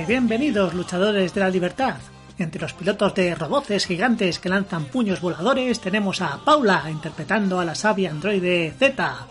Y 0.00 0.06
bienvenidos 0.06 0.74
luchadores 0.74 1.34
de 1.34 1.40
la 1.40 1.50
libertad. 1.50 1.96
Entre 2.38 2.60
los 2.60 2.72
pilotos 2.72 3.14
de 3.14 3.34
roboces 3.34 3.86
gigantes 3.86 4.40
que 4.40 4.48
lanzan 4.48 4.86
puños 4.86 5.20
voladores 5.20 5.78
tenemos 5.78 6.20
a 6.20 6.40
Paula 6.44 6.84
interpretando 6.90 7.60
a 7.60 7.64
la 7.64 7.76
sabia 7.76 8.10
androide 8.10 8.74
Z, 8.76 9.26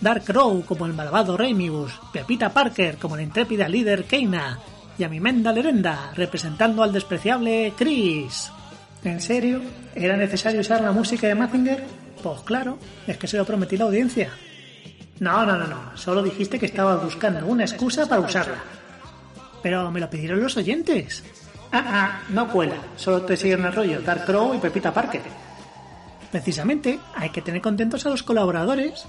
Dark 0.00 0.24
Crow 0.24 0.64
como 0.64 0.86
el 0.86 0.94
malvado 0.94 1.36
Remius, 1.36 2.00
Pepita 2.12 2.50
Parker 2.50 2.96
como 2.96 3.16
la 3.16 3.22
intrépida 3.22 3.68
líder 3.68 4.04
Keina 4.04 4.58
y 4.96 5.04
a 5.04 5.08
Mimenda 5.08 5.52
Lerenda 5.52 6.12
representando 6.14 6.82
al 6.82 6.92
despreciable 6.92 7.74
Chris. 7.76 8.50
¿En 9.04 9.20
serio? 9.20 9.60
¿Era 9.94 10.16
necesario 10.16 10.60
usar 10.60 10.80
la 10.80 10.92
música 10.92 11.26
de 11.26 11.34
Mazinger? 11.34 11.84
Pues 12.22 12.40
claro, 12.40 12.78
es 13.06 13.18
que 13.18 13.26
se 13.26 13.36
lo 13.36 13.44
prometí 13.44 13.76
la 13.76 13.84
audiencia. 13.84 14.30
No, 15.20 15.44
no, 15.44 15.58
no, 15.58 15.66
no, 15.66 15.96
solo 15.96 16.22
dijiste 16.22 16.58
que 16.58 16.66
estabas 16.66 17.02
buscando 17.02 17.46
una 17.46 17.64
excusa 17.64 18.08
para 18.08 18.22
usarla. 18.22 18.62
Pero 19.66 19.90
me 19.90 19.98
lo 19.98 20.08
pidieron 20.08 20.40
los 20.40 20.56
oyentes. 20.56 21.24
Ah, 21.72 21.82
ah, 21.84 22.20
no 22.28 22.48
cuela. 22.48 22.76
Solo 22.94 23.22
te 23.22 23.36
siguen 23.36 23.64
el 23.64 23.72
rollo 23.72 24.00
Dark 24.00 24.24
Crow 24.24 24.54
y 24.54 24.58
Pepita 24.58 24.94
Parker. 24.94 25.22
Precisamente, 26.30 27.00
hay 27.16 27.30
que 27.30 27.42
tener 27.42 27.60
contentos 27.60 28.06
a 28.06 28.10
los 28.10 28.22
colaboradores. 28.22 29.04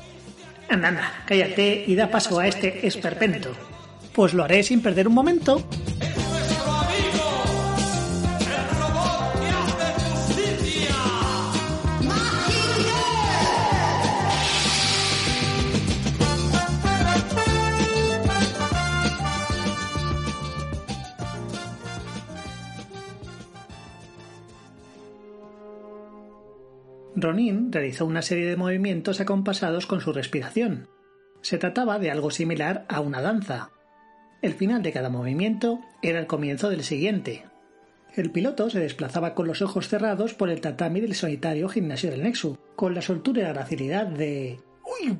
Anda, 0.67 1.13
cállate 1.27 1.83
y 1.85 1.93
da 1.93 2.09
paso 2.09 2.39
a 2.39 2.47
este 2.47 2.87
esperpento. 2.87 3.51
Pues 4.13 4.33
lo 4.33 4.45
haré 4.45 4.63
sin 4.63 4.81
perder 4.81 5.07
un 5.07 5.13
momento. 5.13 5.61
Ronin 27.15 27.71
realizó 27.71 28.05
una 28.05 28.21
serie 28.21 28.45
de 28.45 28.57
movimientos 28.57 29.19
acompasados 29.19 29.87
con 29.87 30.01
su 30.01 30.13
respiración. 30.13 30.87
Se 31.41 31.57
trataba 31.57 31.99
de 31.99 32.11
algo 32.11 32.31
similar 32.31 32.85
a 32.89 33.01
una 33.01 33.21
danza. 33.21 33.71
El 34.41 34.53
final 34.53 34.83
de 34.83 34.91
cada 34.91 35.09
movimiento 35.09 35.79
era 36.01 36.19
el 36.19 36.27
comienzo 36.27 36.69
del 36.69 36.83
siguiente. 36.83 37.45
El 38.15 38.31
piloto 38.31 38.69
se 38.69 38.79
desplazaba 38.79 39.35
con 39.35 39.47
los 39.47 39.61
ojos 39.61 39.87
cerrados 39.87 40.33
por 40.33 40.49
el 40.49 40.61
tatami 40.61 41.01
del 41.01 41.15
solitario 41.15 41.69
gimnasio 41.69 42.09
del 42.09 42.23
Nexu, 42.23 42.57
con 42.75 42.95
la 42.95 43.01
soltura 43.01 43.41
y 43.41 43.43
la 43.43 43.53
gracilidad 43.53 44.07
de... 44.07 44.59
¡Uy! 44.83 45.19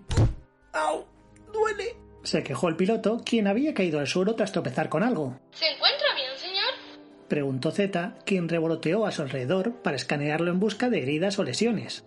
¡Au! 0.74 1.06
¡Duele! 1.54 1.96
Se 2.24 2.44
quejó 2.44 2.68
el 2.68 2.76
piloto, 2.76 3.22
quien 3.24 3.48
había 3.48 3.74
caído 3.74 4.00
al 4.00 4.08
suelo 4.08 4.36
tras 4.36 4.52
tropezar 4.52 4.90
con 4.90 5.04
algo. 5.04 5.40
Preguntó 7.28 7.72
Z, 7.72 8.20
quien 8.26 8.48
revoloteó 8.48 9.06
a 9.06 9.12
su 9.12 9.22
alrededor 9.22 9.82
para 9.82 9.98
escanearlo 9.98 10.52
en 10.52 10.60
busca 10.60 10.90
de 10.90 11.02
heridas 11.02 11.40
o 11.40 11.44
lesiones. 11.44 12.06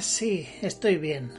Sí, 0.00 0.48
estoy 0.62 0.96
bien, 0.96 1.32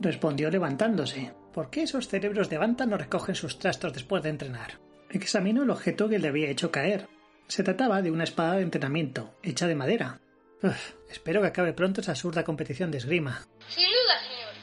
respondió 0.00 0.50
levantándose. 0.50 1.32
¿Por 1.52 1.70
qué 1.70 1.84
esos 1.84 2.08
cerebros 2.08 2.50
de 2.50 2.58
Banta 2.58 2.84
no 2.84 2.98
recogen 2.98 3.34
sus 3.34 3.58
trastos 3.58 3.92
después 3.92 4.22
de 4.22 4.30
entrenar? 4.30 4.78
Examinó 5.08 5.62
el 5.62 5.70
objeto 5.70 6.08
que 6.08 6.18
le 6.18 6.28
había 6.28 6.50
hecho 6.50 6.70
caer. 6.70 7.08
Se 7.46 7.62
trataba 7.62 8.02
de 8.02 8.10
una 8.10 8.24
espada 8.24 8.56
de 8.56 8.62
entrenamiento, 8.62 9.34
hecha 9.42 9.66
de 9.66 9.76
madera. 9.76 10.20
Uf, 10.62 10.94
espero 11.08 11.40
que 11.40 11.46
acabe 11.46 11.72
pronto 11.72 12.00
esa 12.00 12.10
absurda 12.10 12.44
competición 12.44 12.90
de 12.90 12.98
esgrima. 12.98 13.46
Sin 13.68 13.86
duda, 13.86 14.18
señor. 14.20 14.54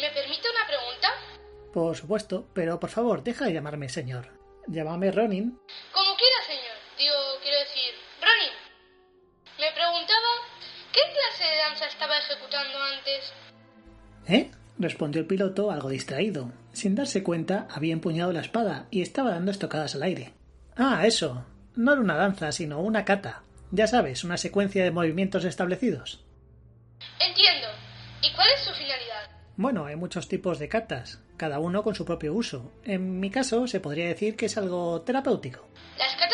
¿Me 0.00 0.20
permite 0.20 0.48
una 0.50 0.66
pregunta? 0.66 1.08
Por 1.72 1.96
supuesto, 1.96 2.50
pero 2.52 2.80
por 2.80 2.90
favor, 2.90 3.22
deja 3.22 3.46
de 3.46 3.52
llamarme 3.52 3.88
señor. 3.88 4.28
Llámame 4.66 5.12
Ronin. 5.12 5.58
Como 5.92 6.03
¿Eh? 14.26 14.50
respondió 14.78 15.20
el 15.20 15.26
piloto 15.26 15.70
algo 15.70 15.88
distraído. 15.88 16.52
Sin 16.72 16.94
darse 16.94 17.22
cuenta, 17.22 17.68
había 17.70 17.92
empuñado 17.92 18.32
la 18.32 18.40
espada 18.40 18.86
y 18.90 19.02
estaba 19.02 19.30
dando 19.30 19.50
estocadas 19.50 19.94
al 19.94 20.02
aire. 20.02 20.32
Ah, 20.76 21.06
eso. 21.06 21.44
No 21.76 21.92
era 21.92 22.00
una 22.00 22.16
danza, 22.16 22.52
sino 22.52 22.80
una 22.80 23.04
kata. 23.04 23.42
Ya 23.70 23.86
sabes, 23.86 24.24
una 24.24 24.36
secuencia 24.36 24.84
de 24.84 24.90
movimientos 24.90 25.44
establecidos. 25.44 26.24
Entiendo. 27.20 27.68
¿Y 28.22 28.34
cuál 28.34 28.48
es 28.54 28.60
su 28.60 28.72
finalidad? 28.72 29.30
Bueno, 29.56 29.84
hay 29.84 29.96
muchos 29.96 30.28
tipos 30.28 30.58
de 30.58 30.68
katas, 30.68 31.20
cada 31.36 31.60
uno 31.60 31.82
con 31.82 31.94
su 31.94 32.04
propio 32.04 32.34
uso. 32.34 32.72
En 32.84 33.20
mi 33.20 33.30
caso, 33.30 33.66
se 33.66 33.80
podría 33.80 34.08
decir 34.08 34.36
que 34.36 34.46
es 34.46 34.56
algo 34.56 35.02
terapéutico. 35.02 35.68
¿Las 35.98 36.14
catas 36.16 36.33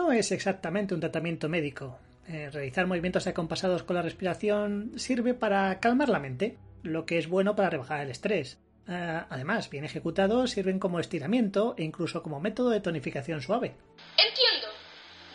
No 0.00 0.12
es 0.12 0.32
exactamente 0.32 0.94
un 0.94 1.00
tratamiento 1.00 1.50
médico. 1.50 1.98
Eh, 2.26 2.48
realizar 2.50 2.86
movimientos 2.86 3.26
acompasados 3.26 3.82
con 3.82 3.96
la 3.96 4.02
respiración 4.02 4.92
sirve 4.96 5.34
para 5.34 5.78
calmar 5.78 6.08
la 6.08 6.18
mente, 6.18 6.56
lo 6.82 7.04
que 7.04 7.18
es 7.18 7.28
bueno 7.28 7.54
para 7.54 7.68
rebajar 7.68 8.00
el 8.00 8.10
estrés. 8.10 8.58
Ah, 8.88 9.26
además, 9.28 9.68
bien 9.68 9.84
ejecutados, 9.84 10.52
sirven 10.52 10.78
como 10.78 11.00
estiramiento 11.00 11.74
e 11.76 11.84
incluso 11.84 12.22
como 12.22 12.40
método 12.40 12.70
de 12.70 12.80
tonificación 12.80 13.42
suave. 13.42 13.76
Entiendo. 14.16 14.68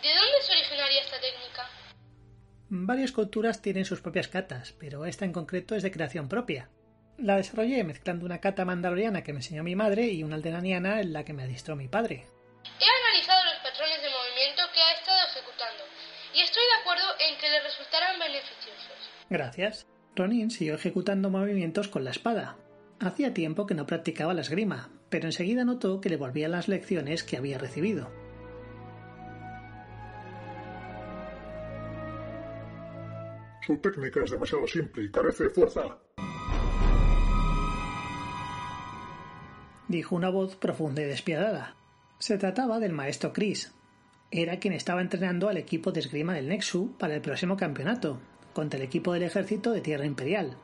¿De 0.02 0.10
dónde 0.10 0.38
es 0.40 0.50
originaria 0.50 1.02
esta 1.02 1.22
técnica? 1.22 1.70
Varias 2.70 3.12
culturas 3.12 3.62
tienen 3.62 3.86
sus 3.86 4.02
propias 4.02 4.28
katas, 4.28 4.74
pero 4.80 5.06
esta 5.06 5.26
en 5.26 5.32
concreto 5.32 5.76
es 5.76 5.84
de 5.84 5.92
creación 5.92 6.28
propia. 6.28 6.72
La 7.20 7.38
desarrollé 7.38 7.84
mezclando 7.84 8.26
una 8.26 8.42
kata 8.42 8.66
mandaloriana 8.66 9.22
que 9.22 9.32
me 9.32 9.40
enseñó 9.40 9.62
mi 9.64 9.76
madre 9.76 10.08
y 10.08 10.24
una 10.24 10.38
aldeaniana 10.38 11.02
en 11.02 11.14
la 11.14 11.24
que 11.24 11.34
me 11.34 11.44
adiestró 11.44 11.76
mi 11.76 11.88
padre. 11.88 12.26
He 12.80 12.90
analizado 13.06 13.46
los 13.46 13.62
patrones 13.62 14.02
de 14.02 14.10
movimiento 14.10 14.64
que 14.74 14.82
ha 14.82 14.95
estado 15.06 15.28
ejecutando 15.30 15.84
y 16.34 16.42
estoy 16.42 16.64
de 16.64 16.82
acuerdo 16.82 17.06
en 17.20 17.38
que 17.38 17.50
le 17.50 17.62
resultarán 17.62 18.20
beneficiosos. 18.20 19.12
Gracias. 19.30 19.88
Ronin 20.16 20.50
siguió 20.50 20.76
ejecutando 20.76 21.30
movimientos 21.30 21.88
con 21.88 22.04
la 22.04 22.12
espada. 22.12 22.58
Hacía 23.00 23.34
tiempo 23.34 23.68
que 23.68 23.76
no 23.76 23.86
practicaba 23.86 24.34
la 24.34 24.42
esgrima, 24.42 24.90
pero 25.10 25.28
enseguida 25.28 25.64
notó 25.64 26.02
que 26.02 26.10
le 26.10 26.18
volvían 26.18 26.52
las 26.52 26.68
lecciones 26.68 27.24
que 27.24 27.38
había 27.38 27.58
recibido. 27.58 28.12
Su 33.62 33.78
técnica 33.78 34.24
es 34.24 34.32
demasiado 34.32 34.66
simple 34.68 35.04
y 35.04 35.12
carece 35.12 35.44
de 35.46 35.50
fuerza. 35.50 35.82
dijo 39.88 40.16
una 40.16 40.30
voz 40.30 40.56
profunda 40.56 41.04
y 41.04 41.06
despiadada. 41.06 41.76
Se 42.18 42.38
trataba 42.40 42.80
del 42.80 42.92
maestro 42.92 43.32
Chris. 43.34 43.74
Era 44.32 44.60
quien 44.60 44.74
estaba 44.74 45.02
entrenando 45.02 45.50
al 45.50 45.58
equipo 45.58 45.92
de 45.92 46.00
esgrima 46.00 46.34
del 46.34 46.50
Nexu 46.50 46.98
para 46.98 47.16
el 47.16 47.22
próximo 47.22 47.58
campeonato, 47.58 48.20
contra 48.54 48.78
el 48.80 48.86
equipo 48.86 49.14
del 49.14 49.24
ejército 49.24 49.72
de 49.72 49.82
Tierra 49.82 50.06
Imperial. 50.06 50.58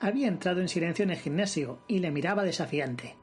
Había 0.00 0.28
entrado 0.28 0.60
en 0.60 0.68
silencio 0.68 1.02
en 1.02 1.10
el 1.10 1.18
gimnasio 1.18 1.80
y 1.88 1.98
le 1.98 2.10
miraba 2.10 2.44
desafiante. 2.44 3.16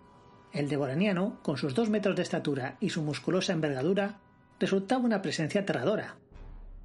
El 0.54 0.70
devoraniano, 0.70 1.40
con 1.44 1.58
sus 1.58 1.76
dos 1.76 1.90
metros 1.90 2.16
de 2.16 2.24
estatura 2.24 2.78
y 2.80 2.90
su 2.90 3.02
musculosa 3.02 3.54
envergadura, 3.54 4.20
resultaba 4.60 5.04
una 5.04 5.22
presencia 5.22 5.62
aterradora. 5.62 6.16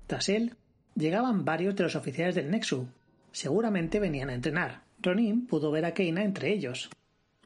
Tras 0.07 0.29
él, 0.29 0.57
llegaban 0.95 1.45
varios 1.45 1.75
de 1.77 1.85
los 1.85 1.97
oficiales 1.97 2.35
del 2.35 2.51
Nexu. 2.51 2.89
Seguramente 3.33 4.01
venían 4.01 4.31
a 4.31 4.35
entrenar. 4.35 4.83
Ronin 5.01 5.47
pudo 5.47 5.71
ver 5.71 5.85
a 5.85 5.95
Keina 5.95 6.23
entre 6.23 6.53
ellos. 6.53 6.91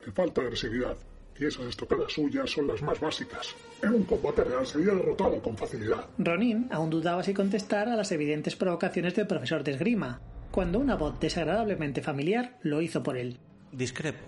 Le 0.05 0.12
falta 0.12 0.41
agresividad. 0.43 0.97
Y 1.38 1.46
esas 1.46 1.67
estocadas 1.67 2.12
suyas 2.12 2.50
son 2.50 2.67
las 2.67 2.82
más 2.82 2.99
básicas. 3.00 3.55
En 3.82 3.94
un 3.94 4.05
combate 4.05 4.43
real 4.44 4.67
sería 4.67 4.94
derrotado 4.94 5.40
con 5.40 5.56
facilidad. 5.56 6.08
Ronin 6.19 6.69
aún 6.70 6.90
dudaba 6.90 7.23
si 7.23 7.32
contestar 7.32 7.88
a 7.88 7.96
las 7.96 8.11
evidentes 8.11 8.56
provocaciones 8.56 9.14
del 9.14 9.26
profesor 9.26 9.62
de 9.62 9.73
esgrima, 9.73 10.20
cuando 10.50 10.79
una 10.79 10.96
voz 10.96 11.20
desagradablemente 11.20 12.02
familiar 12.02 12.58
lo 12.62 12.82
hizo 12.82 13.02
por 13.02 13.17
él. 13.17 13.38
Discrepo. 13.70 14.26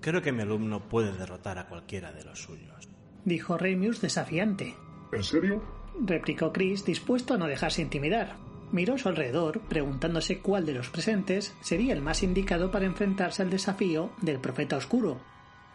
Creo 0.00 0.22
que 0.22 0.32
mi 0.32 0.42
alumno 0.42 0.88
puede 0.88 1.12
derrotar 1.12 1.58
a 1.58 1.66
cualquiera 1.66 2.12
de 2.12 2.24
los 2.24 2.40
suyos. 2.40 2.88
Dijo 3.24 3.58
Remius 3.58 4.00
desafiante. 4.00 4.76
¿En 5.12 5.24
serio? 5.24 5.62
Replicó 6.00 6.52
Chris 6.52 6.84
dispuesto 6.84 7.34
a 7.34 7.38
no 7.38 7.46
dejarse 7.46 7.82
intimidar. 7.82 8.36
Miró 8.70 8.94
a 8.94 8.98
su 8.98 9.08
alrededor, 9.08 9.60
preguntándose 9.62 10.38
cuál 10.38 10.66
de 10.66 10.74
los 10.74 10.90
presentes 10.90 11.54
sería 11.62 11.94
el 11.94 12.02
más 12.02 12.22
indicado 12.22 12.70
para 12.70 12.84
enfrentarse 12.84 13.42
al 13.42 13.50
desafío 13.50 14.12
del 14.20 14.38
profeta 14.38 14.76
oscuro. 14.76 15.20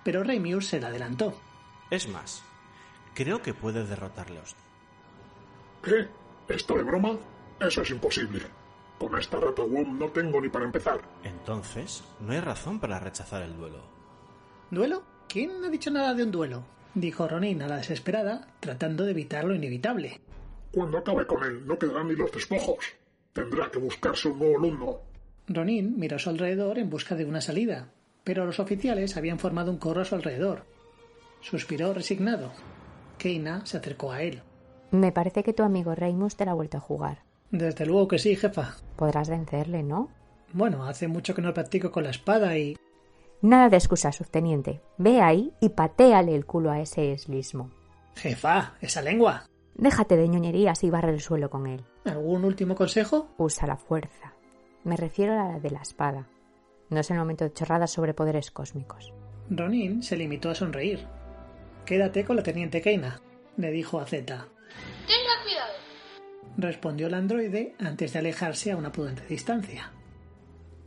Pero 0.03 0.23
Remius 0.23 0.67
se 0.67 0.79
le 0.79 0.87
adelantó. 0.87 1.33
Es 1.89 2.07
más, 2.07 2.43
creo 3.13 3.41
que 3.41 3.53
puede 3.53 3.85
derrotarle 3.85 4.39
a 4.39 4.43
usted. 4.43 4.63
¿Qué? 5.83 6.07
¿Esto 6.53 6.75
de 6.75 6.83
broma? 6.83 7.17
Eso 7.59 7.81
es 7.81 7.89
imposible. 7.89 8.41
Con 8.99 9.17
esta 9.17 9.39
rata 9.39 9.63
Wom 9.63 9.97
no 9.97 10.09
tengo 10.09 10.39
ni 10.41 10.49
para 10.49 10.65
empezar. 10.65 11.01
Entonces, 11.23 12.03
no 12.19 12.33
hay 12.33 12.39
razón 12.39 12.79
para 12.79 12.99
rechazar 12.99 13.41
el 13.43 13.55
duelo. 13.55 13.83
¿Duelo? 14.71 15.03
¿Quién 15.27 15.59
no 15.59 15.67
ha 15.67 15.69
dicho 15.69 15.91
nada 15.91 16.13
de 16.13 16.23
un 16.23 16.31
duelo? 16.31 16.63
Dijo 16.95 17.27
Ronin 17.27 17.61
a 17.61 17.67
la 17.67 17.77
desesperada, 17.77 18.47
tratando 18.59 19.03
de 19.03 19.11
evitar 19.11 19.45
lo 19.45 19.55
inevitable. 19.55 20.21
Cuando 20.71 20.99
acabe 20.99 21.25
con 21.25 21.43
él, 21.43 21.65
no 21.65 21.77
quedarán 21.77 22.07
ni 22.07 22.15
los 22.15 22.31
despojos. 22.31 22.85
Tendrá 23.33 23.69
que 23.69 23.79
buscarse 23.79 24.27
un 24.27 24.39
nuevo 24.39 24.57
alumno. 24.57 24.99
Ronin 25.47 25.99
miró 25.99 26.15
a 26.15 26.19
su 26.19 26.29
alrededor 26.29 26.79
en 26.79 26.89
busca 26.89 27.15
de 27.15 27.25
una 27.25 27.41
salida, 27.41 27.89
pero 28.23 28.45
los 28.45 28.59
oficiales 28.59 29.17
habían 29.17 29.39
formado 29.39 29.71
un 29.71 29.77
corro 29.77 30.01
a 30.01 30.05
su 30.05 30.15
alrededor. 30.15 30.65
Suspiró 31.41 31.93
resignado. 31.93 32.51
Keina 33.17 33.65
se 33.65 33.77
acercó 33.77 34.11
a 34.11 34.21
él. 34.21 34.41
Me 34.91 35.11
parece 35.11 35.43
que 35.43 35.53
tu 35.53 35.63
amigo 35.63 35.95
Reimus 35.95 36.35
te 36.35 36.45
la 36.45 36.51
ha 36.51 36.55
vuelto 36.55 36.77
a 36.77 36.81
jugar. 36.81 37.23
Desde 37.51 37.85
luego 37.85 38.07
que 38.07 38.19
sí, 38.19 38.35
jefa. 38.35 38.75
Podrás 38.95 39.29
vencerle, 39.29 39.83
¿no? 39.83 40.09
Bueno, 40.53 40.85
hace 40.85 41.07
mucho 41.07 41.33
que 41.33 41.41
no 41.41 41.53
practico 41.53 41.91
con 41.91 42.03
la 42.03 42.11
espada 42.11 42.57
y... 42.57 42.77
Nada 43.41 43.69
de 43.69 43.77
excusas, 43.77 44.15
subteniente. 44.15 44.81
Ve 44.97 45.21
ahí 45.21 45.51
y 45.59 45.69
patéale 45.69 46.33
el 46.35 46.45
culo 46.45 46.71
a 46.71 46.79
ese 46.79 47.11
eslismo. 47.11 47.71
Jefa, 48.15 48.73
esa 48.79 49.01
lengua. 49.01 49.45
Déjate 49.75 50.15
de 50.15 50.27
ñoñerías 50.27 50.83
y 50.83 50.89
barre 50.89 51.11
el 51.11 51.21
suelo 51.21 51.49
con 51.49 51.67
él. 51.67 51.83
¿Algún 52.05 52.45
último 52.45 52.75
consejo? 52.75 53.29
Usa 53.37 53.67
la 53.67 53.77
fuerza. 53.77 54.33
Me 54.83 54.95
refiero 54.95 55.33
a 55.33 55.49
la 55.49 55.59
de 55.59 55.71
la 55.71 55.81
espada. 55.81 56.27
No 56.89 56.99
es 56.99 57.09
el 57.11 57.17
momento 57.17 57.43
de 57.43 57.53
chorradas 57.53 57.91
sobre 57.91 58.13
poderes 58.13 58.51
cósmicos. 58.51 59.13
Ronin 59.49 60.03
se 60.03 60.17
limitó 60.17 60.49
a 60.49 60.55
sonreír. 60.55 61.05
Quédate 61.85 62.23
con 62.23 62.35
la 62.35 62.43
teniente 62.43 62.81
Keina, 62.81 63.21
le 63.57 63.71
dijo 63.71 63.99
a 63.99 64.05
Zeta. 64.05 64.47
Tenga 65.07 65.43
cuidado. 65.43 65.73
Respondió 66.57 67.07
el 67.07 67.13
androide 67.13 67.75
antes 67.79 68.13
de 68.13 68.19
alejarse 68.19 68.71
a 68.71 68.77
una 68.77 68.91
prudente 68.91 69.25
distancia. 69.27 69.91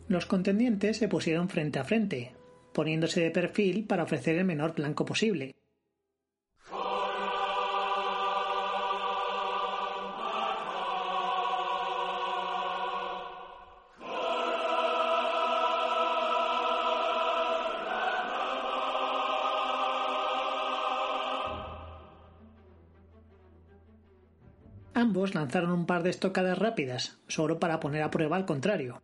Los 0.08 0.26
contendientes 0.26 0.98
se 0.98 1.08
pusieron 1.08 1.48
frente 1.48 1.78
a 1.78 1.84
frente, 1.84 2.34
poniéndose 2.72 3.20
de 3.20 3.30
perfil 3.30 3.84
para 3.86 4.04
ofrecer 4.04 4.36
el 4.36 4.44
menor 4.44 4.74
blanco 4.74 5.04
posible. 5.04 5.54
Lanzaron 25.34 25.70
un 25.72 25.86
par 25.86 26.02
de 26.02 26.10
estocadas 26.10 26.58
rápidas, 26.58 27.18
solo 27.26 27.58
para 27.58 27.80
poner 27.80 28.02
a 28.02 28.10
prueba 28.10 28.36
al 28.36 28.46
contrario. 28.46 29.02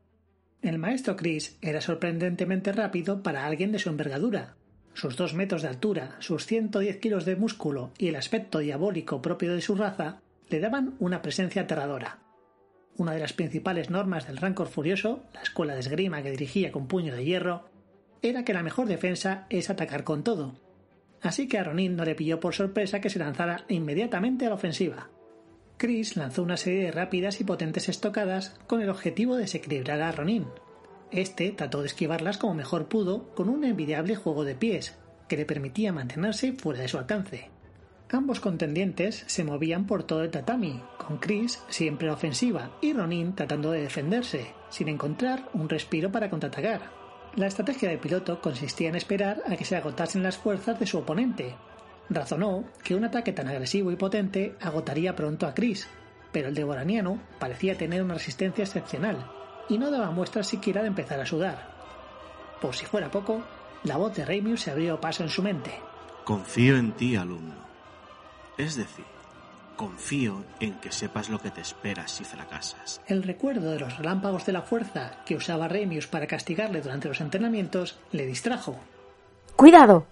El 0.63 0.79
maestro 0.79 1.17
Chris 1.17 1.59
era 1.61 1.81
sorprendentemente 1.81 2.73
rápido 2.73 3.23
para 3.23 3.47
alguien 3.47 3.73
de 3.73 3.79
su 3.79 3.89
envergadura. 3.89 4.55
Sus 4.95 5.17
dos 5.17 5.35
metros 5.35 5.63
de 5.63 5.69
altura, 5.69 6.17
sus 6.21 6.47
110 6.47 6.99
kilos 6.99 7.25
de 7.25 7.37
músculo 7.37 7.93
y 7.99 8.09
el 8.09 8.17
aspecto 8.17 8.59
diabólico 8.59 9.23
propio 9.23 9.55
de 9.55 9.61
su 9.61 9.75
raza 9.75 10.21
le 10.51 10.61
daban 10.61 10.95
una 10.99 11.23
presencia 11.23 11.63
aterradora. 11.63 12.19
Una 12.97 13.13
de 13.13 13.21
las 13.21 13.33
principales 13.33 13.91
normas 13.91 14.27
del 14.27 14.37
Rancor 14.37 14.69
Furioso, 14.69 15.25
la 15.33 15.43
escuela 15.43 15.75
de 15.75 15.81
esgrima 15.81 16.23
que 16.23 16.31
dirigía 16.31 16.71
con 16.71 16.87
puño 16.87 17.15
de 17.15 17.25
hierro, 17.25 17.65
era 18.21 18.45
que 18.45 18.53
la 18.53 18.63
mejor 18.63 18.87
defensa 18.87 19.47
es 19.49 19.71
atacar 19.71 20.05
con 20.05 20.23
todo. 20.23 20.55
Así 21.23 21.49
que 21.49 21.59
a 21.59 21.65
Ronin 21.65 21.97
no 21.97 22.05
le 22.05 22.15
pilló 22.15 22.39
por 22.39 22.55
sorpresa 22.55 23.01
que 23.01 23.11
se 23.11 23.19
lanzara 23.19 23.65
inmediatamente 23.69 24.47
a 24.47 24.51
la 24.51 24.57
ofensiva. 24.57 25.09
Chris 25.83 26.17
lanzó 26.17 26.45
una 26.45 26.57
serie 26.57 26.85
de 26.85 26.93
rápidas 26.93 27.41
y 27.41 27.45
potentes 27.45 27.89
estocadas 27.89 28.55
con 28.69 28.81
el 28.81 28.89
objetivo 28.89 29.35
de 29.35 29.43
desequilibrar 29.43 30.01
a 30.01 30.13
Ronin. 30.13 30.47
Este 31.11 31.51
trató 31.51 31.81
de 31.81 31.89
esquivarlas 31.89 32.39
como 32.39 32.55
mejor 32.55 32.87
pudo 32.87 33.35
con 33.35 33.49
un 33.49 33.65
envidiable 33.65 34.15
juego 34.15 34.45
de 34.45 34.55
pies, 34.55 34.97
que 35.27 35.37
le 35.37 35.45
permitía 35.45 35.93
mantenerse 35.93 36.53
fuera 36.53 36.83
de 36.83 36.87
su 36.87 36.99
alcance. 36.99 37.51
Ambos 38.13 38.39
contendientes 38.39 39.25
se 39.27 39.43
movían 39.43 39.89
por 39.89 40.05
todo 40.05 40.23
el 40.23 40.31
tatami, 40.31 40.81
con 41.05 41.19
Chris 41.19 41.61
siempre 41.69 42.13
ofensiva 42.13 42.79
y 42.81 42.93
Ronin 42.93 43.35
tratando 43.35 43.73
de 43.73 43.83
defenderse, 43.83 44.55
sin 44.71 44.87
encontrar 44.87 45.51
un 45.53 45.69
respiro 45.69 46.13
para 46.13 46.31
contraatacar. 46.31 46.93
La 47.35 47.49
estrategia 47.49 47.89
del 47.89 47.99
piloto 47.99 48.41
consistía 48.41 48.89
en 48.89 48.95
esperar 48.95 49.43
a 49.49 49.57
que 49.57 49.65
se 49.65 49.75
agotasen 49.75 50.23
las 50.23 50.39
fuerzas 50.39 50.79
de 50.79 50.87
su 50.87 50.99
oponente, 50.99 51.57
Razonó 52.11 52.65
que 52.83 52.95
un 52.95 53.05
ataque 53.05 53.33
tan 53.33 53.49
agresivo 53.49 53.91
y 53.91 53.97
potente 53.97 54.55
agotaría 54.61 55.17
pronto 55.17 55.47
a 55.47 55.55
Chris, 55.55 55.89
pero 56.33 56.49
el 56.49 56.55
devoraniano 56.55 57.21
parecía 57.39 57.77
tener 57.77 58.03
una 58.03 58.15
resistencia 58.15 58.65
excepcional 58.65 59.31
y 59.69 59.79
no 59.79 59.91
daba 59.91 60.11
muestras 60.11 60.47
siquiera 60.47 60.83
de 60.83 60.89
empezar 60.89 61.21
a 61.21 61.27
sudar. 61.27 61.71
Por 62.61 62.75
si 62.75 62.87
fuera 62.87 63.11
poco, 63.11 63.43
la 63.85 63.97
voz 63.97 64.15
de 64.15 64.25
Remius 64.25 64.63
se 64.63 64.71
abrió 64.71 65.01
paso 65.01 65.23
en 65.23 65.29
su 65.29 65.43
mente. 65.43 65.73
Confío 66.25 66.77
en 66.77 66.93
ti, 66.93 67.17
alumno. 67.17 67.57
Es 68.57 68.77
decir, 68.77 69.05
confío 69.77 70.45
en 70.61 70.75
que 70.75 70.93
sepas 70.93 71.29
lo 71.29 71.41
que 71.41 71.51
te 71.51 71.61
espera 71.61 72.07
si 72.07 72.25
fracasas. 72.25 73.01
El 73.07 73.23
recuerdo 73.23 73.73
de 73.73 73.81
los 73.81 73.99
relámpagos 73.99 74.47
de 74.47 74.53
la 74.53 74.63
fuerza 74.63 75.23
que 75.27 75.35
usaba 75.35 75.69
Remius 75.69 76.07
para 76.07 76.27
castigarle 76.27 76.81
durante 76.81 77.09
los 77.09 77.21
entrenamientos 77.21 77.99
le 78.13 78.27
distrajo. 78.27 78.79
¡Cuidado! 79.57 80.07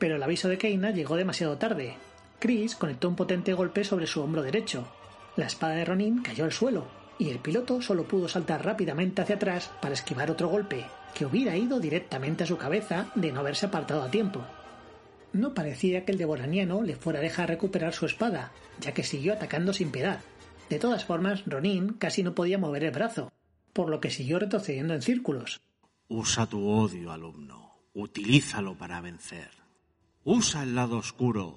Pero 0.00 0.16
el 0.16 0.22
aviso 0.22 0.48
de 0.48 0.58
Keina 0.58 0.90
llegó 0.90 1.14
demasiado 1.14 1.58
tarde. 1.58 1.94
Chris 2.40 2.74
conectó 2.74 3.08
un 3.08 3.16
potente 3.16 3.52
golpe 3.52 3.84
sobre 3.84 4.06
su 4.06 4.22
hombro 4.22 4.42
derecho. 4.42 4.88
La 5.36 5.46
espada 5.46 5.74
de 5.74 5.84
Ronin 5.84 6.22
cayó 6.22 6.44
al 6.44 6.52
suelo, 6.52 6.86
y 7.18 7.28
el 7.28 7.38
piloto 7.38 7.82
solo 7.82 8.08
pudo 8.08 8.26
saltar 8.26 8.64
rápidamente 8.64 9.20
hacia 9.20 9.36
atrás 9.36 9.70
para 9.82 9.92
esquivar 9.92 10.30
otro 10.30 10.48
golpe, 10.48 10.86
que 11.14 11.26
hubiera 11.26 11.54
ido 11.54 11.78
directamente 11.78 12.44
a 12.44 12.46
su 12.46 12.56
cabeza 12.56 13.10
de 13.14 13.30
no 13.30 13.40
haberse 13.40 13.66
apartado 13.66 14.02
a 14.02 14.10
tiempo. 14.10 14.42
No 15.34 15.52
parecía 15.52 16.06
que 16.06 16.12
el 16.12 16.18
devoraniano 16.18 16.82
le 16.82 16.96
fuera 16.96 17.18
a 17.18 17.22
dejar 17.22 17.50
recuperar 17.50 17.92
su 17.92 18.06
espada, 18.06 18.52
ya 18.80 18.92
que 18.94 19.04
siguió 19.04 19.34
atacando 19.34 19.74
sin 19.74 19.92
piedad. 19.92 20.20
De 20.70 20.78
todas 20.78 21.04
formas, 21.04 21.44
Ronin 21.44 21.92
casi 21.92 22.22
no 22.22 22.34
podía 22.34 22.56
mover 22.56 22.84
el 22.84 22.90
brazo, 22.90 23.30
por 23.74 23.90
lo 23.90 24.00
que 24.00 24.10
siguió 24.10 24.38
retrocediendo 24.38 24.94
en 24.94 25.02
círculos. 25.02 25.60
Usa 26.08 26.46
tu 26.46 26.66
odio, 26.66 27.12
alumno. 27.12 27.74
Utilízalo 27.92 28.76
para 28.78 29.00
vencer. 29.02 29.59
Usa 30.24 30.64
el 30.64 30.74
lado 30.74 30.98
oscuro. 30.98 31.56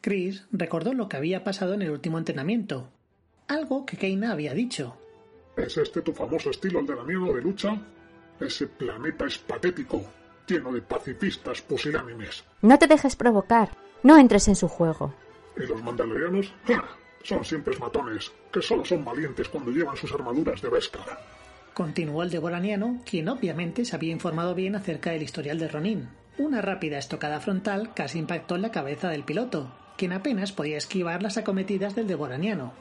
Chris 0.00 0.44
recordó 0.50 0.92
lo 0.92 1.08
que 1.08 1.16
había 1.16 1.44
pasado 1.44 1.74
en 1.74 1.82
el 1.82 1.90
último 1.90 2.18
entrenamiento, 2.18 2.90
algo 3.46 3.86
que 3.86 3.96
Keina 3.96 4.32
había 4.32 4.54
dicho. 4.54 4.96
¿Es 5.56 5.76
este 5.76 6.02
tu 6.02 6.12
famoso 6.12 6.50
estilo 6.50 6.80
alderanero 6.80 7.32
de 7.32 7.42
lucha? 7.42 7.80
Ese 8.40 8.66
planeta 8.66 9.26
es 9.26 9.38
patético, 9.38 10.04
lleno 10.48 10.72
de 10.72 10.82
pacifistas 10.82 11.62
pusilánimes. 11.62 12.44
No 12.60 12.76
te 12.76 12.88
dejes 12.88 13.14
provocar. 13.14 13.70
No 14.02 14.18
entres 14.18 14.48
en 14.48 14.56
su 14.56 14.66
juego. 14.66 15.14
¿Y 15.56 15.66
los 15.66 15.82
mandalorianos? 15.82 16.52
¡Ja! 16.66 16.84
Son 17.22 17.44
simples 17.44 17.78
matones, 17.78 18.32
que 18.52 18.62
solo 18.62 18.84
son 18.84 19.04
valientes 19.04 19.48
cuando 19.48 19.70
llevan 19.70 19.96
sus 19.96 20.12
armaduras 20.12 20.60
de 20.60 20.68
Beskar. 20.68 21.18
Continuó 21.72 22.22
el 22.24 22.30
devoraniano, 22.30 23.00
quien 23.08 23.28
obviamente 23.28 23.84
se 23.84 23.94
había 23.94 24.12
informado 24.12 24.54
bien 24.54 24.74
acerca 24.74 25.10
del 25.10 25.22
historial 25.22 25.58
de 25.58 25.68
Ronin. 25.68 26.08
Una 26.38 26.60
rápida 26.60 26.98
estocada 26.98 27.40
frontal 27.40 27.94
casi 27.94 28.18
impactó 28.18 28.56
en 28.56 28.62
la 28.62 28.70
cabeza 28.70 29.08
del 29.08 29.24
piloto, 29.24 29.70
quien 29.96 30.12
apenas 30.12 30.52
podía 30.52 30.76
esquivar 30.76 31.22
las 31.22 31.38
acometidas 31.38 31.94
del 31.94 32.06
devoraniano. 32.06 32.72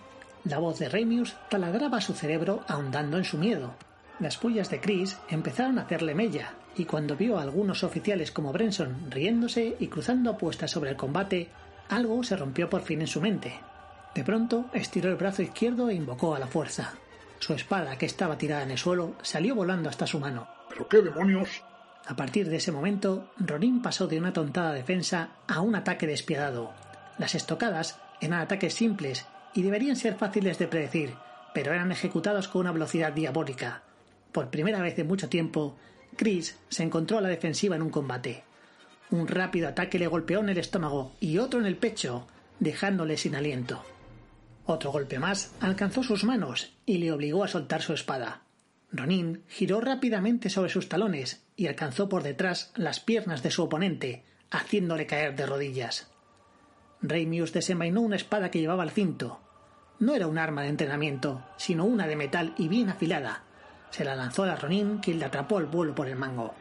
La 0.44 0.60
voz 0.60 0.78
de 0.78 0.90
Remius 0.90 1.36
taladraba 1.50 2.02
su 2.02 2.14
cerebro 2.14 2.66
ahondando 2.68 3.18
en 3.18 3.24
su 3.24 3.38
miedo. 3.38 3.74
Las 4.20 4.38
pullas 4.38 4.70
de 4.70 4.82
Chris 4.82 5.18
empezaron 5.30 5.80
a 5.80 5.84
hacerle 5.84 6.16
mella, 6.16 6.54
y 6.76 6.84
cuando 6.84 7.16
vio 7.16 7.38
a 7.38 7.44
algunos 7.44 7.84
oficiales 7.84 8.32
como 8.32 8.52
Brenson 8.52 9.10
riéndose 9.10 9.78
y 9.80 9.88
cruzando 9.88 10.32
apuestas 10.32 10.72
sobre 10.72 10.90
el 10.90 10.98
combate, 10.98 11.50
algo 11.90 12.22
se 12.24 12.36
rompió 12.36 12.70
por 12.70 12.82
fin 12.82 13.02
en 13.02 13.08
su 13.08 13.22
mente. 13.22 13.54
De 14.14 14.24
pronto 14.24 14.66
estiró 14.74 15.10
el 15.10 15.16
brazo 15.16 15.42
izquierdo 15.42 15.90
e 15.90 15.96
invocó 15.96 16.36
a 16.36 16.40
la 16.40 16.48
fuerza. 16.48 16.94
Su 17.40 17.54
espada, 17.54 17.98
que 17.98 18.06
estaba 18.06 18.38
tirada 18.38 18.64
en 18.64 18.72
el 18.72 18.78
suelo, 18.78 19.16
salió 19.22 19.56
volando 19.56 19.90
hasta 19.90 20.08
su 20.08 20.20
mano. 20.20 20.48
¿Pero 20.70 20.88
qué 20.88 21.02
demonios? 21.02 21.64
A 22.08 22.16
partir 22.16 22.50
de 22.50 22.58
ese 22.58 22.72
momento, 22.72 23.32
Ronin 23.38 23.82
pasó 23.82 24.08
de 24.08 24.20
una 24.20 24.32
tontada 24.32 24.74
defensa 24.74 25.30
a 25.48 25.62
un 25.62 25.76
ataque 25.76 26.06
despiadado. 26.06 26.72
Las 27.18 27.34
estocadas 27.34 28.00
eran 28.22 28.40
ataques 28.40 28.76
simples 28.76 29.26
y 29.56 29.64
deberían 29.64 29.96
ser 29.96 30.16
fáciles 30.16 30.60
de 30.60 30.68
predecir, 30.68 31.16
pero 31.54 31.74
eran 31.74 31.92
ejecutados 31.92 32.48
con 32.48 32.62
una 32.62 32.72
velocidad 32.72 33.12
diabólica. 33.12 33.82
Por 34.32 34.50
primera 34.50 34.82
vez 34.82 35.00
en 35.00 35.08
mucho 35.08 35.30
tiempo, 35.30 35.78
Chris 36.16 36.60
se 36.70 36.84
encontró 36.84 37.18
a 37.18 37.22
la 37.22 37.30
defensiva 37.30 37.76
en 37.76 37.82
un 37.82 37.90
combate. 37.90 38.44
Un 39.10 39.28
rápido 39.28 39.68
ataque 39.68 39.98
le 39.98 40.08
golpeó 40.08 40.42
en 40.42 40.50
el 40.50 40.58
estómago 40.58 41.14
y 41.20 41.40
otro 41.40 41.60
en 41.60 41.66
el 41.66 41.78
pecho, 41.78 42.28
dejándole 42.60 43.18
sin 43.18 43.36
aliento. 43.36 43.84
Otro 44.66 44.92
golpe 44.92 45.18
más 45.18 45.54
alcanzó 45.60 46.04
sus 46.04 46.24
manos 46.24 46.74
y 46.86 46.98
le 46.98 47.12
obligó 47.12 47.44
a 47.44 47.48
soltar 47.48 47.82
su 47.82 47.94
espada. 47.94 48.42
Ronin 48.92 49.44
giró 49.48 49.82
rápidamente 49.82 50.50
sobre 50.50 50.70
sus 50.70 50.88
talones 50.88 51.45
y 51.56 51.68
alcanzó 51.68 52.10
por 52.10 52.24
detrás 52.24 52.72
las 52.76 53.00
piernas 53.00 53.44
de 53.44 53.52
su 53.52 53.64
oponente, 53.64 54.24
haciéndole 54.52 55.06
caer 55.06 55.36
de 55.36 55.46
rodillas. 55.46 56.10
Reimius 57.02 57.54
desenvainó 57.54 58.02
una 58.02 58.16
espada 58.16 58.52
que 58.52 58.60
llevaba 58.60 58.84
al 58.84 58.92
cinto. 58.92 59.40
No 60.00 60.14
era 60.14 60.28
un 60.28 60.38
arma 60.38 60.64
de 60.64 60.70
entrenamiento, 60.70 61.42
sino 61.58 61.86
una 61.86 62.08
de 62.08 62.16
metal 62.16 62.54
y 62.58 62.68
bien 62.68 62.90
afilada. 62.90 63.44
Se 63.92 64.04
la 64.04 64.16
lanzó 64.16 64.44
a 64.44 64.56
Ronin, 64.56 64.98
quien 64.98 65.20
le 65.20 65.26
atrapó 65.26 65.58
al 65.58 65.68
vuelo 65.68 65.96
por 65.96 66.08
el 66.08 66.16
mango. 66.16 66.54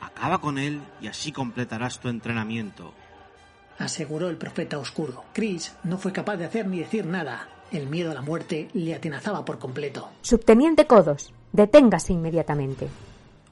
Acaba 0.00 0.40
con 0.40 0.58
él 0.58 0.80
y 1.00 1.08
así 1.08 1.32
completarás 1.32 1.98
tu 1.98 2.08
entrenamiento. 2.08 2.92
Aseguró 3.78 4.28
el 4.28 4.36
profeta 4.36 4.78
oscuro. 4.78 5.24
Chris 5.32 5.74
no 5.84 5.98
fue 5.98 6.12
capaz 6.12 6.36
de 6.36 6.44
hacer 6.44 6.66
ni 6.66 6.78
decir 6.78 7.06
nada. 7.06 7.48
El 7.70 7.88
miedo 7.88 8.10
a 8.10 8.14
la 8.14 8.20
muerte 8.20 8.68
le 8.74 8.94
atenazaba 8.94 9.44
por 9.44 9.58
completo. 9.58 10.10
Subteniente 10.20 10.86
Codos, 10.86 11.32
deténgase 11.52 12.12
inmediatamente. 12.12 12.88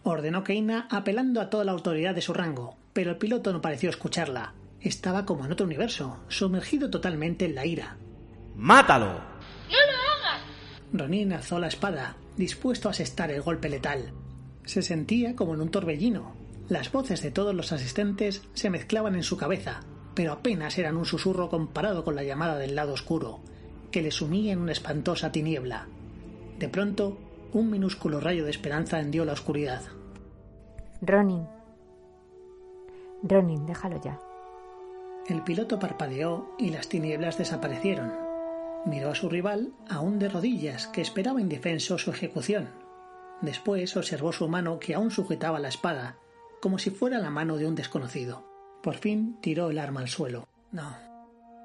Ordenó 0.02 0.45
Keina 0.45 0.88
apelando 0.90 1.40
a 1.40 1.50
toda 1.50 1.64
la 1.64 1.73
autoridad 1.73 2.14
de 2.14 2.23
su 2.23 2.33
rango, 2.33 2.76
pero 2.92 3.11
el 3.11 3.19
piloto 3.19 3.52
no 3.52 3.61
pareció 3.61 3.90
escucharla. 3.90 4.54
Estaba 4.80 5.26
como 5.26 5.45
en 5.45 5.52
otro 5.52 5.66
universo, 5.66 6.21
sumergido 6.28 6.88
totalmente 6.88 7.45
en 7.45 7.54
la 7.54 7.66
ira. 7.66 7.97
¡Mátalo! 8.57 9.07
¡No 9.09 9.12
lo 9.12 10.26
hagas! 10.26 10.42
Ronin 10.92 11.33
alzó 11.33 11.59
la 11.59 11.69
espada, 11.69 12.16
dispuesto 12.37 12.88
a 12.88 12.92
asestar 12.92 13.30
el 13.30 13.42
golpe 13.42 13.69
letal. 13.69 14.12
Se 14.64 14.80
sentía 14.80 15.37
como 15.37 15.54
en 15.54 15.61
un 15.61 15.71
torbellino. 15.71 16.35
Las 16.69 16.90
voces 16.92 17.21
de 17.23 17.30
todos 17.30 17.54
los 17.54 17.73
asistentes 17.73 18.42
se 18.54 18.71
mezclaban 18.71 19.16
en 19.16 19.23
su 19.23 19.37
cabeza, 19.37 19.80
pero 20.14 20.33
apenas 20.33 20.78
eran 20.78 20.97
un 20.97 21.04
susurro 21.04 21.50
comparado 21.50 22.04
con 22.04 22.14
la 22.14 22.23
llamada 22.23 22.57
del 22.57 22.75
lado 22.75 22.95
oscuro, 22.95 23.40
que 23.90 24.02
le 24.02 24.11
sumía 24.11 24.52
en 24.52 24.61
una 24.61 24.73
espantosa 24.73 25.30
tiniebla. 25.30 25.88
De 26.59 26.69
pronto, 26.69 27.19
un 27.52 27.71
minúsculo 27.71 28.21
rayo 28.21 28.45
de 28.45 28.50
esperanza 28.50 29.00
hendió 29.00 29.25
la 29.25 29.33
oscuridad. 29.33 29.83
Ronin. 31.00 31.47
Ronin, 33.23 33.66
déjalo 33.66 34.00
ya. 34.00 34.19
El 35.28 35.42
piloto 35.42 35.78
parpadeó 35.78 36.54
y 36.59 36.71
las 36.71 36.88
tinieblas 36.88 37.38
desaparecieron. 37.38 38.12
Miró 38.87 39.11
a 39.11 39.14
su 39.14 39.28
rival, 39.28 39.73
aún 39.88 40.19
de 40.19 40.28
rodillas, 40.28 40.87
que 40.88 41.02
esperaba 41.02 41.40
indefenso 41.40 41.99
su 41.99 42.11
ejecución. 42.11 42.69
Después 43.42 43.97
observó 43.97 44.33
su 44.33 44.49
mano 44.49 44.78
que 44.78 44.95
aún 44.95 45.11
sujetaba 45.11 45.61
la 45.61 45.69
espada, 45.69 46.16
como 46.61 46.78
si 46.78 46.90
fuera 46.90 47.19
la 47.19 47.30
mano 47.30 47.57
de 47.57 47.66
un 47.66 47.75
desconocido. 47.75 48.45
Por 48.83 48.97
fin 48.97 49.38
tiró 49.40 49.71
el 49.71 49.78
arma 49.78 50.00
al 50.00 50.09
suelo. 50.09 50.49
No, 50.73 50.97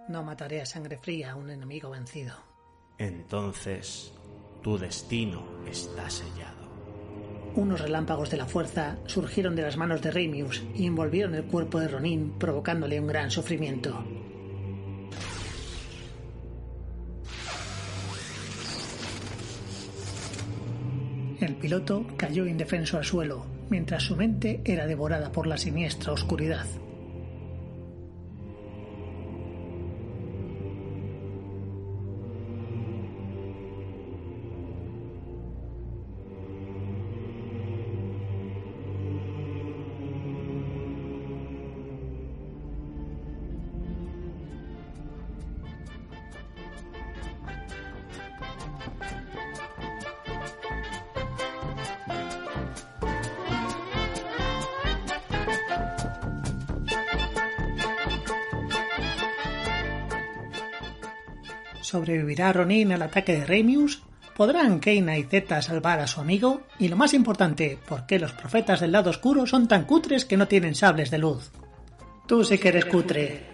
no 0.10 0.24
mataré 0.24 0.62
a 0.62 0.66
sangre 0.66 0.98
fría 0.98 1.32
a 1.32 1.36
un 1.36 1.50
enemigo 1.50 1.90
vencido. 1.90 2.36
Entonces, 2.98 4.14
tu 4.66 4.80
destino 4.80 5.44
está 5.70 6.10
sellado. 6.10 6.66
Unos 7.54 7.80
relámpagos 7.80 8.32
de 8.32 8.38
la 8.38 8.48
fuerza 8.48 8.98
surgieron 9.06 9.56
de 9.56 9.62
las 9.62 9.78
manos 9.78 10.02
de 10.02 10.10
Reimius 10.10 10.64
y 10.74 10.88
envolvieron 10.88 11.36
el 11.36 11.44
cuerpo 11.44 11.80
de 11.80 11.88
Ronin, 11.88 12.32
provocándole 12.40 13.00
un 13.00 13.06
gran 13.06 13.30
sufrimiento. 13.30 14.04
El 21.40 21.56
piloto 21.58 22.08
cayó 22.18 22.48
indefenso 22.48 22.98
al 22.98 23.06
suelo, 23.06 23.46
mientras 23.70 24.02
su 24.02 24.16
mente 24.16 24.62
era 24.66 24.88
devorada 24.88 25.32
por 25.32 25.46
la 25.46 25.60
siniestra 25.60 26.12
oscuridad. 26.12 26.66
¿Sobrevivirá 61.86 62.52
Ronin 62.52 62.94
al 62.94 63.04
ataque 63.04 63.38
de 63.38 63.46
Reimius? 63.46 64.02
¿Podrán 64.36 64.80
Keina 64.80 65.20
y 65.20 65.24
Zeta 65.24 65.62
salvar 65.62 66.00
a 66.00 66.08
su 66.08 66.20
amigo? 66.20 66.64
Y 66.80 66.88
lo 66.88 66.96
más 66.96 67.14
importante, 67.14 67.78
¿por 67.88 68.08
qué 68.08 68.18
los 68.18 68.32
profetas 68.32 68.80
del 68.80 68.92
lado 68.92 69.12
oscuro 69.12 69.46
son 69.46 69.68
tan 69.68 69.86
cutres 69.86 70.26
que 70.26 70.36
no 70.36 70.48
tienen 70.48 70.74
sables 70.74 71.12
de 71.12 71.20
luz? 71.20 71.52
Tú 72.26 72.44
sí 72.44 72.58
que 72.58 72.70
eres 72.70 72.86
cutre. 72.86 73.46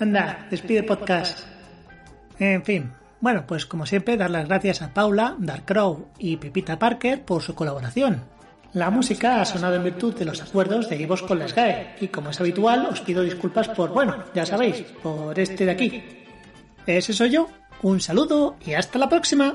Anda, 0.00 0.46
despide 0.50 0.84
podcast. 0.84 1.40
En 2.38 2.64
fin, 2.64 2.92
bueno, 3.20 3.44
pues 3.46 3.66
como 3.66 3.84
siempre, 3.84 4.16
dar 4.16 4.30
las 4.30 4.48
gracias 4.48 4.80
a 4.80 4.94
Paula, 4.94 5.36
Dark 5.38 5.66
Crow 5.66 6.08
y 6.18 6.38
Pepita 6.38 6.78
Parker 6.78 7.26
por 7.26 7.42
su 7.42 7.54
colaboración. 7.54 8.22
La 8.72 8.88
música 8.88 9.42
ha 9.42 9.44
sonado 9.44 9.76
en 9.76 9.84
virtud 9.84 10.14
de 10.14 10.24
los 10.24 10.40
acuerdos 10.40 10.88
de 10.88 10.96
Ivos 10.96 11.22
con 11.22 11.38
la 11.38 11.46
SGAE, 11.46 11.96
y 12.00 12.08
como 12.08 12.30
es 12.30 12.40
habitual, 12.40 12.86
os 12.86 13.02
pido 13.02 13.22
disculpas 13.22 13.68
por, 13.68 13.90
bueno, 13.90 14.24
ya 14.34 14.46
sabéis, 14.46 14.80
por 15.02 15.38
este 15.38 15.66
de 15.66 15.70
aquí. 15.70 16.23
Ese 16.86 17.12
soy 17.12 17.30
yo. 17.30 17.48
Un 17.82 18.00
saludo 18.00 18.56
y 18.64 18.74
hasta 18.74 18.98
la 18.98 19.08
próxima. 19.08 19.54